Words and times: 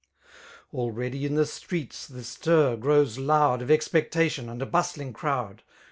«Already 0.73 1.27
in 1.27 1.35
the 1.35 1.45
streets 1.45 2.07
the 2.07 2.23
stir 2.23 2.75
grows 2.75 3.19
loud 3.19 3.61
Of 3.61 3.69
expectation 3.69 4.49
and 4.49 4.59
a 4.59 4.65
bustling 4.65 5.13
crowd. 5.13 5.61